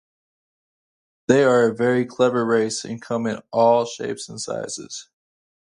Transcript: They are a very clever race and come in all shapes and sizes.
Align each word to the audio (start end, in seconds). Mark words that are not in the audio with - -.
They 1.27 1.43
are 1.43 1.67
a 1.67 1.75
very 1.75 2.07
clever 2.07 2.43
race 2.43 2.83
and 2.83 2.99
come 2.99 3.27
in 3.27 3.39
all 3.51 3.85
shapes 3.85 4.27
and 4.29 4.41
sizes. 4.41 5.11